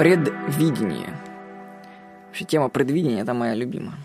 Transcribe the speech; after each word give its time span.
Предвидение. 0.00 1.14
Вообще 2.28 2.46
тема 2.46 2.70
предвидения– 2.70 3.20
это 3.20 3.34
моя 3.34 3.54
любимая. 3.54 3.98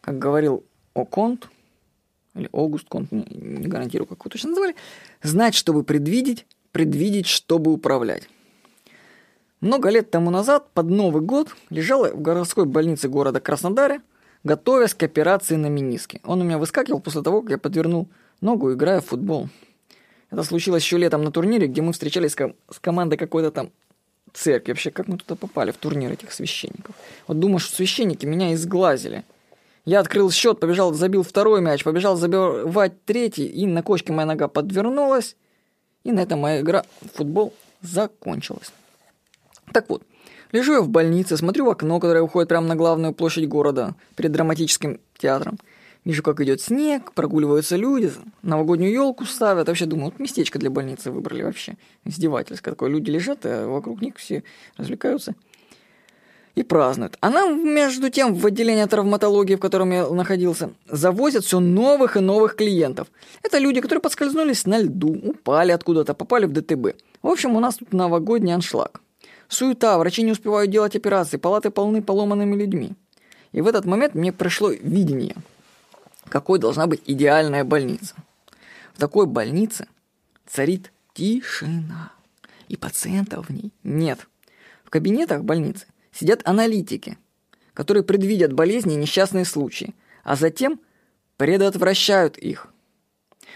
Как 0.00 0.20
говорил 0.20 0.62
О'Конт, 0.94 1.46
или 2.36 2.48
Огуст 2.52 2.88
Конт, 2.88 3.10
не, 3.10 3.24
не 3.24 3.66
гарантирую, 3.66 4.06
как 4.06 4.20
его 4.20 4.28
точно 4.30 4.50
называли, 4.50 4.76
знать, 5.20 5.56
чтобы 5.56 5.82
предвидеть, 5.82 6.46
предвидеть, 6.70 7.26
чтобы 7.26 7.72
управлять. 7.72 8.28
Много 9.60 9.88
лет 9.88 10.12
тому 10.12 10.30
назад, 10.30 10.70
под 10.72 10.86
Новый 10.90 11.22
год, 11.22 11.56
лежала 11.70 12.12
в 12.12 12.22
городской 12.22 12.64
больнице 12.64 13.08
города 13.08 13.40
Краснодаре, 13.40 14.00
готовясь 14.44 14.94
к 14.94 15.02
операции 15.02 15.56
на 15.56 15.66
мениске. 15.66 16.20
Он 16.22 16.40
у 16.40 16.44
меня 16.44 16.58
выскакивал 16.58 17.00
после 17.00 17.22
того, 17.22 17.42
как 17.42 17.50
я 17.50 17.58
подвернул 17.58 18.08
ногу, 18.40 18.72
играя 18.72 19.00
в 19.00 19.06
футбол. 19.06 19.48
Это 20.30 20.44
случилось 20.44 20.84
еще 20.84 20.98
летом 20.98 21.24
на 21.24 21.32
турнире, 21.32 21.66
где 21.66 21.82
мы 21.82 21.92
встречались 21.92 22.36
с 22.36 22.78
командой 22.80 23.16
какой-то 23.16 23.50
там 23.50 23.72
церкви. 24.34 24.72
Вообще, 24.72 24.90
как 24.90 25.08
мы 25.08 25.16
туда 25.16 25.36
попали, 25.36 25.70
в 25.70 25.76
турнир 25.76 26.12
этих 26.12 26.32
священников? 26.32 26.94
Вот 27.26 27.38
думаю, 27.38 27.58
что 27.58 27.74
священники 27.74 28.26
меня 28.26 28.52
изглазили. 28.52 29.24
Я 29.84 30.00
открыл 30.00 30.30
счет, 30.30 30.60
побежал, 30.60 30.92
забил 30.94 31.22
второй 31.22 31.60
мяч, 31.60 31.84
побежал 31.84 32.16
забивать 32.16 33.04
третий, 33.04 33.46
и 33.46 33.66
на 33.66 33.82
кочке 33.82 34.12
моя 34.12 34.26
нога 34.26 34.48
подвернулась, 34.48 35.36
и 36.04 36.12
на 36.12 36.20
этом 36.20 36.40
моя 36.40 36.60
игра 36.60 36.84
в 37.02 37.16
футбол 37.16 37.52
закончилась. 37.82 38.72
Так 39.72 39.88
вот, 39.88 40.02
лежу 40.52 40.74
я 40.74 40.80
в 40.80 40.88
больнице, 40.88 41.36
смотрю 41.36 41.66
в 41.66 41.70
окно, 41.70 42.00
которое 42.00 42.22
уходит 42.22 42.48
прямо 42.48 42.66
на 42.66 42.76
главную 42.76 43.12
площадь 43.12 43.48
города, 43.48 43.94
перед 44.16 44.32
драматическим 44.32 45.00
театром. 45.18 45.58
Вижу, 46.04 46.22
как 46.22 46.40
идет 46.40 46.60
снег, 46.60 47.12
прогуливаются 47.12 47.76
люди, 47.76 48.12
новогоднюю 48.42 48.92
елку 48.92 49.24
ставят. 49.24 49.68
Вообще 49.68 49.86
думаю, 49.86 50.06
вот 50.06 50.18
местечко 50.18 50.58
для 50.58 50.68
больницы 50.68 51.10
выбрали 51.10 51.42
вообще. 51.42 51.76
Издевательское 52.04 52.74
такое. 52.74 52.90
Люди 52.90 53.10
лежат, 53.10 53.40
а 53.44 53.66
вокруг 53.66 54.02
них 54.02 54.16
все 54.16 54.44
развлекаются 54.76 55.34
и 56.54 56.62
празднуют. 56.62 57.16
А 57.20 57.30
нам, 57.30 57.74
между 57.74 58.10
тем, 58.10 58.34
в 58.34 58.46
отделение 58.46 58.86
травматологии, 58.86 59.56
в 59.56 59.60
котором 59.60 59.90
я 59.92 60.06
находился, 60.06 60.70
завозят 60.88 61.44
все 61.44 61.58
новых 61.58 62.16
и 62.16 62.20
новых 62.20 62.54
клиентов. 62.54 63.08
Это 63.42 63.58
люди, 63.58 63.80
которые 63.80 64.02
подскользнулись 64.02 64.66
на 64.66 64.78
льду, 64.78 65.08
упали 65.08 65.72
откуда-то, 65.72 66.14
попали 66.14 66.44
в 66.44 66.52
ДТБ. 66.52 66.96
В 67.22 67.28
общем, 67.28 67.56
у 67.56 67.60
нас 67.60 67.76
тут 67.76 67.92
новогодний 67.92 68.54
аншлаг. 68.54 69.00
Суета, 69.48 69.98
врачи 69.98 70.22
не 70.22 70.32
успевают 70.32 70.70
делать 70.70 70.94
операции, 70.94 71.38
палаты 71.38 71.70
полны 71.70 72.02
поломанными 72.02 72.54
людьми. 72.56 72.92
И 73.52 73.60
в 73.60 73.66
этот 73.66 73.84
момент 73.84 74.14
мне 74.14 74.32
пришло 74.32 74.70
видение– 74.70 75.34
какой 76.34 76.58
должна 76.58 76.88
быть 76.88 77.00
идеальная 77.06 77.62
больница. 77.62 78.16
В 78.92 78.98
такой 78.98 79.26
больнице 79.26 79.86
царит 80.48 80.90
тишина, 81.12 82.10
и 82.66 82.76
пациентов 82.76 83.46
в 83.46 83.52
ней 83.52 83.70
нет. 83.84 84.26
В 84.82 84.90
кабинетах 84.90 85.44
больницы 85.44 85.86
сидят 86.10 86.40
аналитики, 86.44 87.18
которые 87.72 88.02
предвидят 88.02 88.52
болезни 88.52 88.94
и 88.94 88.96
несчастные 88.96 89.44
случаи, 89.44 89.94
а 90.24 90.34
затем 90.34 90.80
предотвращают 91.36 92.36
их. 92.36 92.66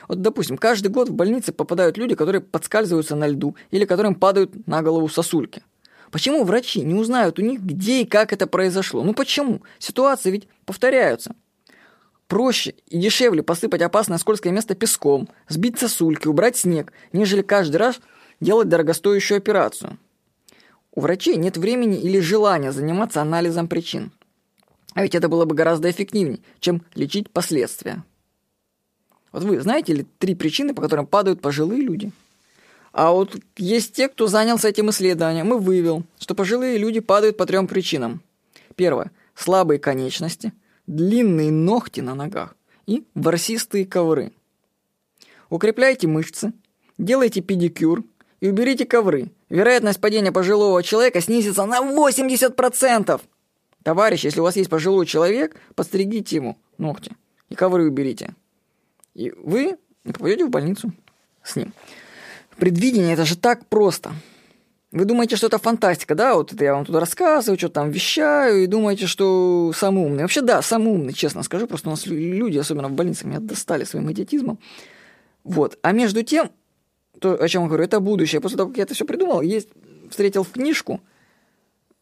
Вот, 0.06 0.22
допустим, 0.22 0.56
каждый 0.56 0.92
год 0.92 1.08
в 1.08 1.14
больнице 1.14 1.50
попадают 1.50 1.98
люди, 1.98 2.14
которые 2.14 2.42
подскальзываются 2.42 3.16
на 3.16 3.26
льду 3.26 3.56
или 3.72 3.86
которым 3.86 4.14
падают 4.14 4.68
на 4.68 4.82
голову 4.82 5.08
сосульки. 5.08 5.64
Почему 6.12 6.44
врачи 6.44 6.82
не 6.82 6.94
узнают 6.94 7.40
у 7.40 7.42
них, 7.42 7.60
где 7.60 8.02
и 8.02 8.06
как 8.06 8.32
это 8.32 8.46
произошло? 8.46 9.02
Ну 9.02 9.14
почему? 9.14 9.62
Ситуации 9.80 10.30
ведь 10.30 10.48
повторяются– 10.64 11.34
Проще 12.28 12.74
и 12.88 12.98
дешевле 12.98 13.42
посыпать 13.42 13.80
опасное 13.80 14.18
скользкое 14.18 14.52
место 14.52 14.74
песком, 14.74 15.30
сбить 15.48 15.78
сосульки, 15.78 16.28
убрать 16.28 16.58
снег, 16.58 16.92
нежели 17.12 17.40
каждый 17.40 17.76
раз 17.76 18.00
делать 18.38 18.68
дорогостоящую 18.68 19.38
операцию. 19.38 19.98
У 20.92 21.00
врачей 21.00 21.36
нет 21.36 21.56
времени 21.56 21.98
или 21.98 22.20
желания 22.20 22.70
заниматься 22.70 23.22
анализом 23.22 23.66
причин. 23.66 24.12
А 24.92 25.02
ведь 25.02 25.14
это 25.14 25.28
было 25.28 25.46
бы 25.46 25.54
гораздо 25.54 25.90
эффективнее, 25.90 26.40
чем 26.60 26.82
лечить 26.94 27.30
последствия. 27.30 28.04
Вот 29.32 29.44
вы 29.44 29.60
знаете 29.60 29.94
ли 29.94 30.06
три 30.18 30.34
причины, 30.34 30.74
по 30.74 30.82
которым 30.82 31.06
падают 31.06 31.40
пожилые 31.40 31.80
люди? 31.80 32.12
А 32.92 33.10
вот 33.12 33.36
есть 33.56 33.94
те, 33.94 34.08
кто 34.08 34.26
занялся 34.26 34.68
этим 34.68 34.90
исследованием 34.90 35.54
и 35.54 35.58
вывел, 35.58 36.04
что 36.18 36.34
пожилые 36.34 36.76
люди 36.76 37.00
падают 37.00 37.38
по 37.38 37.46
трем 37.46 37.66
причинам. 37.66 38.22
Первое– 38.76 39.12
слабые 39.34 39.78
конечности– 39.78 40.52
длинные 40.88 41.52
ногти 41.52 42.00
на 42.00 42.14
ногах 42.14 42.56
и 42.86 43.04
ворсистые 43.14 43.86
ковры. 43.86 44.32
Укрепляйте 45.50 46.08
мышцы, 46.08 46.52
делайте 46.96 47.40
педикюр 47.40 48.02
и 48.40 48.48
уберите 48.48 48.86
ковры. 48.86 49.30
Вероятность 49.50 50.00
падения 50.00 50.32
пожилого 50.32 50.82
человека 50.82 51.20
снизится 51.20 51.64
на 51.66 51.80
80%. 51.80 53.20
Товарищ, 53.82 54.24
если 54.24 54.40
у 54.40 54.42
вас 54.42 54.56
есть 54.56 54.70
пожилой 54.70 55.06
человек, 55.06 55.56
подстригите 55.74 56.36
ему 56.36 56.58
ногти 56.78 57.12
и 57.48 57.54
ковры 57.54 57.86
уберите. 57.86 58.34
И 59.14 59.30
вы 59.30 59.76
попадете 60.04 60.44
в 60.44 60.50
больницу 60.50 60.92
с 61.42 61.56
ним. 61.56 61.72
Предвидение– 62.56 63.12
это 63.14 63.24
же 63.24 63.36
так 63.36 63.66
просто– 63.66 64.12
вы 64.90 65.04
думаете, 65.04 65.36
что 65.36 65.48
это 65.48 65.58
фантастика, 65.58 66.14
да? 66.14 66.34
Вот 66.34 66.52
это 66.52 66.64
я 66.64 66.74
вам 66.74 66.86
туда 66.86 67.00
рассказываю, 67.00 67.58
что 67.58 67.68
там 67.68 67.90
вещаю, 67.90 68.62
и 68.62 68.66
думаете, 68.66 69.06
что 69.06 69.70
самый 69.74 70.04
умный. 70.04 70.22
Вообще, 70.22 70.40
да, 70.40 70.62
самый 70.62 70.92
умный, 70.92 71.12
честно 71.12 71.42
скажу. 71.42 71.66
Просто 71.66 71.88
у 71.88 71.90
нас 71.90 72.06
люди, 72.06 72.56
особенно 72.56 72.88
в 72.88 72.92
больницах, 72.92 73.24
меня 73.24 73.40
достали 73.40 73.84
своим 73.84 74.10
идиотизмом. 74.10 74.58
Вот. 75.44 75.78
А 75.82 75.92
между 75.92 76.22
тем, 76.22 76.50
то, 77.20 77.34
о 77.34 77.48
чем 77.48 77.62
я 77.62 77.68
говорю, 77.68 77.84
это 77.84 78.00
будущее. 78.00 78.40
После 78.40 78.56
того, 78.56 78.70
как 78.70 78.78
я 78.78 78.84
это 78.84 78.94
все 78.94 79.04
придумал, 79.04 79.42
есть, 79.42 79.68
встретил 80.08 80.42
в 80.42 80.50
книжку, 80.52 81.02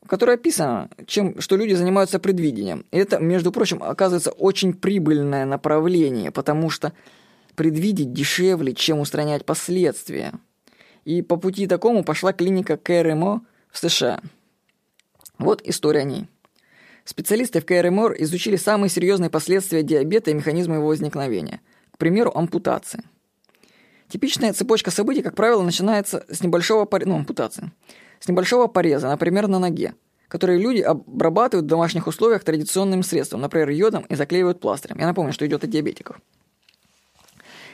в 0.03 0.07
которой 0.07 0.37
описано, 0.37 0.89
чем, 1.07 1.41
что 1.41 1.57
люди 1.57 1.75
занимаются 1.75 2.21
предвидением. 2.21 2.85
И 2.93 2.99
это, 2.99 3.19
между 3.19 3.51
прочим, 3.51 3.83
оказывается 3.83 4.31
очень 4.31 4.73
прибыльное 4.73 5.45
направление, 5.45 6.31
потому 6.31 6.71
что 6.71 6.93
предвидеть 7.57 8.13
дешевле, 8.13 8.75
чем 8.75 9.01
устранять 9.01 9.45
последствия– 9.45 10.35
и 11.06 11.22
по 11.22 11.37
пути 11.37 11.69
такому 11.69 12.05
пошла 12.05 12.33
клиника 12.33 12.77
КРМО 12.77 13.41
в 13.71 13.78
США. 13.78 14.21
Вот 15.39 15.62
история 15.65 16.00
о 16.00 16.05
ней. 16.05 16.27
Специалисты 17.05 17.61
в 17.61 17.65
КРМО 17.65 18.12
изучили 18.19 18.56
самые 18.56 18.91
серьезные 18.91 19.31
последствия 19.31 19.84
диабета 19.84 20.33
и 20.33 20.34
механизмы 20.34 20.75
его 20.77 20.89
возникновения. 20.89 21.61
К 21.93 21.99
примеру, 21.99 22.33
ампутации. 22.34 23.05
Типичная 24.09 24.53
цепочка 24.53 24.91
событий, 24.91 25.22
как 25.22 25.37
правило, 25.37 25.62
начинается 25.62 26.27
с 26.28 26.43
небольшого 26.43 26.87
пореза, 26.87 27.11
ну, 27.11 27.16
ампутации, 27.19 27.71
с 28.19 28.27
небольшого 28.27 28.66
пореза, 28.66 29.09
например, 29.09 29.47
на 29.47 29.61
ноге, 29.61 29.95
которые 30.27 30.61
люди 30.61 30.81
обрабатывают 30.81 31.66
в 31.66 31.69
домашних 31.69 32.09
условиях 32.09 32.43
традиционным 32.43 33.05
средством, 33.05 33.43
например, 33.43 33.69
йодом 33.71 34.05
и 34.09 34.16
заклеивают 34.16 34.59
пластырем. 34.59 34.99
Я 34.99 35.06
напомню, 35.06 35.33
что 35.33 35.47
идет 35.47 35.62
о 35.62 35.69
диабетиках. 35.69 36.19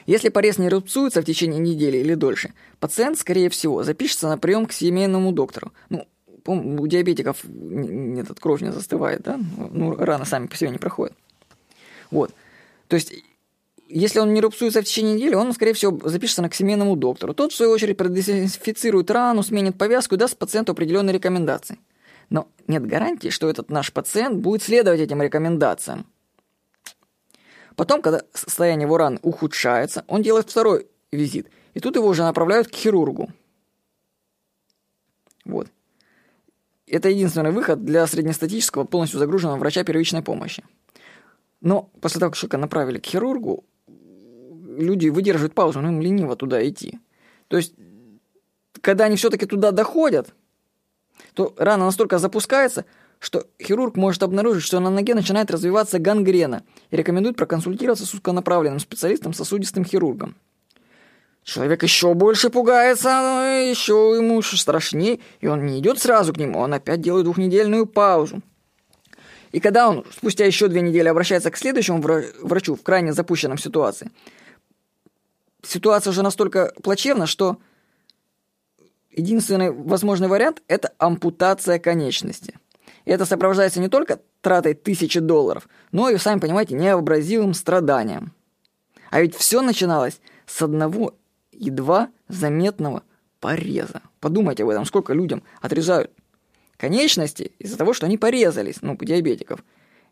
Если 0.05 0.29
порез 0.29 0.57
не 0.57 0.69
рубцуется 0.69 1.21
в 1.21 1.25
течение 1.25 1.59
недели 1.59 1.97
или 1.97 2.13
дольше, 2.13 2.53
пациент, 2.79 3.17
скорее 3.17 3.49
всего, 3.49 3.83
запишется 3.83 4.27
на 4.27 4.37
прием 4.37 4.65
к 4.65 4.73
семейному 4.73 5.31
доктору. 5.31 5.71
Ну, 5.89 6.07
у 6.45 6.87
диабетиков 6.87 7.43
этот 7.45 8.39
кровь 8.39 8.61
не 8.61 8.71
застывает, 8.71 9.21
да? 9.21 9.39
Ну, 9.57 9.95
раны 9.95 10.25
сами 10.25 10.47
по 10.47 10.55
себе 10.55 10.71
не 10.71 10.77
проходят. 10.77 11.15
Вот. 12.11 12.33
То 12.87 12.95
есть, 12.95 13.13
если 13.87 14.19
он 14.19 14.33
не 14.33 14.41
рубцуется 14.41 14.81
в 14.81 14.85
течение 14.85 15.15
недели, 15.15 15.35
он, 15.35 15.53
скорее 15.53 15.73
всего, 15.73 15.99
запишется 16.07 16.41
на 16.41 16.49
к 16.49 16.55
семейному 16.55 16.95
доктору. 16.95 17.33
Тот, 17.33 17.53
в 17.53 17.55
свою 17.55 17.71
очередь, 17.71 17.97
продезинфицирует 17.97 19.09
рану, 19.09 19.43
сменит 19.43 19.77
повязку 19.77 20.15
и 20.15 20.17
даст 20.17 20.37
пациенту 20.37 20.73
определенные 20.73 21.13
рекомендации. 21.13 21.79
Но 22.29 22.47
нет 22.67 22.85
гарантии, 22.85 23.29
что 23.29 23.49
этот 23.49 23.69
наш 23.69 23.93
пациент 23.93 24.37
будет 24.37 24.63
следовать 24.63 24.99
этим 24.99 25.21
рекомендациям. 25.21 26.05
Потом, 27.75 28.01
когда 28.01 28.21
состояние 28.33 28.85
его 28.85 28.97
ран 28.97 29.19
ухудшается, 29.21 30.03
он 30.07 30.21
делает 30.21 30.49
второй 30.49 30.87
визит. 31.11 31.47
И 31.73 31.79
тут 31.79 31.95
его 31.95 32.07
уже 32.07 32.23
направляют 32.23 32.67
к 32.67 32.75
хирургу. 32.75 33.29
Вот. 35.45 35.67
Это 36.87 37.09
единственный 37.09 37.51
выход 37.51 37.83
для 37.83 38.05
среднестатического, 38.07 38.83
полностью 38.83 39.19
загруженного 39.19 39.57
врача 39.57 39.83
первичной 39.83 40.21
помощи. 40.21 40.63
Но 41.61 41.89
после 42.01 42.19
того, 42.19 42.31
как 42.31 42.37
человека 42.37 42.57
направили 42.57 42.99
к 42.99 43.05
хирургу, 43.05 43.63
люди 43.87 45.07
выдерживают 45.07 45.53
паузу, 45.53 45.81
но 45.81 45.89
им 45.89 46.01
лениво 46.01 46.35
туда 46.35 46.67
идти. 46.67 46.99
То 47.47 47.57
есть, 47.57 47.73
когда 48.81 49.05
они 49.05 49.15
все-таки 49.15 49.45
туда 49.45 49.71
доходят, 49.71 50.33
то 51.33 51.53
рана 51.57 51.85
настолько 51.85 52.19
запускается, 52.19 52.85
что 53.23 53.47
хирург 53.61 53.95
может 53.95 54.21
обнаружить, 54.21 54.63
что 54.63 54.81
на 54.81 54.89
ноге 54.89 55.15
начинает 55.15 55.49
развиваться 55.49 55.97
гангрена 55.97 56.63
и 56.91 56.97
рекомендует 56.97 57.37
проконсультироваться 57.37 58.05
с 58.05 58.13
узконаправленным 58.13 58.81
специалистом, 58.81 59.33
сосудистым 59.33 59.85
хирургом. 59.85 60.35
Человек 61.43 61.83
еще 61.83 62.13
больше 62.15 62.49
пугается, 62.49 63.09
еще 63.69 64.13
ему 64.17 64.41
страшнее, 64.41 65.19
и 65.39 65.47
он 65.47 65.65
не 65.65 65.79
идет 65.79 65.99
сразу 65.99 66.33
к 66.33 66.37
нему, 66.37 66.59
он 66.59 66.73
опять 66.73 66.99
делает 66.99 67.23
двухнедельную 67.23 67.85
паузу. 67.85 68.41
И 69.53 69.61
когда 69.61 69.87
он 69.87 70.03
спустя 70.11 70.45
еще 70.45 70.67
две 70.67 70.81
недели 70.81 71.07
обращается 71.07 71.49
к 71.49 71.55
следующему 71.55 72.01
врачу 72.01 72.75
в 72.75 72.83
крайне 72.83 73.13
запущенном 73.13 73.57
ситуации, 73.57 74.11
ситуация 75.61 76.11
уже 76.11 76.23
настолько 76.23 76.73
плачевна, 76.83 77.25
что 77.25 77.57
единственный 79.11 79.71
возможный 79.71 80.27
вариант– 80.27 80.61
это 80.67 80.91
ампутация 80.97 81.79
конечности. 81.79 82.55
И 83.05 83.11
это 83.11 83.25
сопровождается 83.25 83.79
не 83.79 83.89
только 83.89 84.19
тратой 84.41 84.73
тысячи 84.73 85.19
долларов, 85.19 85.67
но 85.91 86.09
и, 86.09 86.17
сами 86.17 86.39
понимаете, 86.39 86.75
невообразимым 86.75 87.53
страданием. 87.53 88.33
А 89.09 89.21
ведь 89.21 89.35
все 89.35 89.61
начиналось 89.61 90.19
с 90.45 90.61
одного 90.61 91.15
едва 91.51 92.09
заметного 92.27 93.03
пореза. 93.39 94.01
Подумайте 94.19 94.63
об 94.63 94.69
этом, 94.69 94.85
сколько 94.85 95.13
людям 95.13 95.43
отрезают 95.61 96.11
конечности 96.77 97.51
из-за 97.59 97.77
того, 97.77 97.93
что 97.93 98.05
они 98.05 98.17
порезались, 98.17 98.81
ну, 98.81 98.97
у 98.99 99.05
диабетиков. 99.05 99.63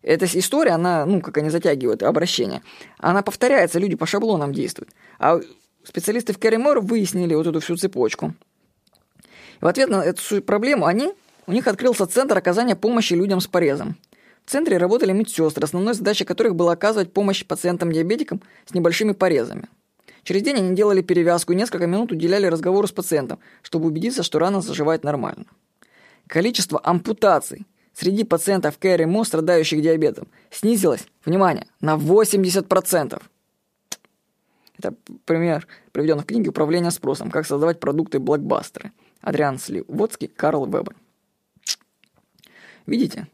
Эта 0.02 0.26
история, 0.26 0.72
она, 0.72 1.06
ну, 1.06 1.22
как 1.22 1.38
они 1.38 1.50
затягивают 1.50 2.04
обращение, 2.04 2.62
она 2.98 3.22
повторяется, 3.22 3.80
люди 3.80 3.96
по 3.96 4.06
шаблонам 4.06 4.54
действуют. 4.54 4.92
А 5.20 5.40
специалисты 5.84 6.34
в 6.34 6.40
Керримор 6.40 6.80
выяснили 6.82 7.34
вот 7.36 7.48
эту 7.48 7.60
всю 7.60 7.76
цепочку. 7.76 8.34
В 9.60 9.68
ответ 9.68 9.90
на 9.90 10.04
эту 10.04 10.42
проблему 10.42 10.86
они, 10.86 11.14
у 11.48 11.52
них 11.52 11.68
открылся 11.68 12.06
центр 12.06 12.38
оказания 12.38 12.76
помощи 12.76 13.14
людям 13.14 13.42
с 13.42 13.48
порезом. 13.48 13.98
В 14.46 14.52
центре 14.52 14.78
работали 14.78 15.12
медсестры, 15.12 15.64
основной 15.64 15.94
задачей 15.94 16.26
которых 16.26 16.56
было 16.56 16.74
оказывать 16.74 17.14
помощь 17.14 17.46
пациентам-диабетикам 17.46 18.42
с 18.66 18.74
небольшими 18.74 19.14
порезами. 19.14 19.68
Через 20.24 20.44
день 20.44 20.58
они 20.58 20.76
делали 20.76 21.02
перевязку 21.02 21.54
и 21.54 21.56
несколько 21.56 21.88
минут 21.88 22.12
уделяли 22.12 22.46
разговору 22.46 22.88
с 22.88 22.92
пациентом, 22.92 23.40
чтобы 23.62 23.88
убедиться, 23.88 24.24
что 24.24 24.40
рана 24.40 24.62
заживает 24.62 25.04
нормально. 25.04 25.46
Количество 26.28 26.80
ампутаций 26.84 27.66
среди 27.94 28.24
пациентов 28.24 28.78
КРМО, 28.78 29.24
страдающих 29.24 29.82
диабетом, 29.82 30.28
снизилось, 30.50 31.06
внимание, 31.26 31.68
на 31.82 31.96
80%. 31.96 33.22
Это 34.78 34.96
пример, 35.26 35.68
приведен 35.92 36.20
в 36.20 36.26
книге 36.26 36.50
«Управление 36.50 36.92
спросом. 36.92 37.30
Как 37.30 37.46
создавать 37.46 37.80
продукты-блокбастеры». 37.80 38.92
Адриан 39.22 39.60
Сливодский, 39.60 40.28
Карл 40.28 40.66
Вебер. 40.66 40.96
Видите? 42.86 43.28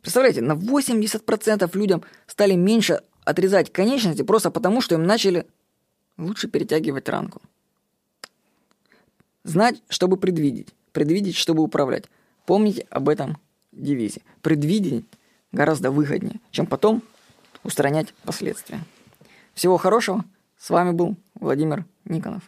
Представляете, 0.00 0.40
на 0.40 0.52
80% 0.52 1.76
людям 1.76 2.02
стали 2.26 2.54
меньше 2.54 3.02
отрезать 3.24 3.72
конечности 3.72 4.22
просто 4.22 4.50
потому, 4.50 4.80
что 4.80 4.94
им 4.94 5.04
начали 5.04 5.46
лучше 6.16 6.48
перетягивать 6.48 7.08
ранку. 7.08 7.42
Знать, 9.42 9.82
чтобы 9.88 10.16
предвидеть. 10.16 10.68
Предвидеть, 10.92 11.36
чтобы 11.36 11.62
управлять. 11.62 12.04
Помните 12.46 12.86
об 12.90 13.08
этом 13.08 13.38
девизе. 13.72 14.22
Предвидеть 14.42 15.04
гораздо 15.52 15.90
выгоднее, 15.90 16.40
чем 16.50 16.66
потом 16.66 17.02
устранять 17.62 18.14
последствия. 18.24 18.80
Всего 19.54 19.76
хорошего. 19.76 20.24
С 20.58 20.70
вами 20.70 20.92
был 20.92 21.16
Владимир 21.34 21.84
Никонов. 22.04 22.42